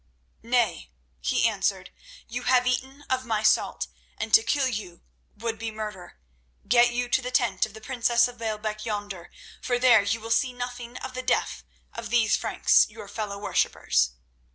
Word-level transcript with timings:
"Nay," 0.41 0.89
he 1.19 1.47
answered; 1.47 1.91
"you 2.27 2.41
have 2.41 2.65
eaten 2.65 3.03
of 3.07 3.23
my 3.23 3.43
salt, 3.43 3.85
and 4.17 4.33
to 4.33 4.41
kill 4.41 4.67
you 4.67 5.03
would 5.37 5.59
be 5.59 5.69
murder. 5.69 6.17
Get 6.67 6.91
you 6.91 7.07
to 7.09 7.21
the 7.21 7.29
tent 7.29 7.67
of 7.67 7.75
the 7.75 7.81
princess 7.81 8.27
of 8.27 8.39
Baalbec 8.39 8.83
yonder, 8.83 9.29
for 9.61 9.77
there 9.77 10.01
you 10.01 10.19
will 10.19 10.31
see 10.31 10.53
nothing 10.53 10.97
of 10.97 11.13
the 11.13 11.21
death 11.21 11.63
of 11.93 12.09
these 12.09 12.35
Franks, 12.35 12.89
your 12.89 13.07
fellow 13.07 13.37
worshippers." 13.37 14.13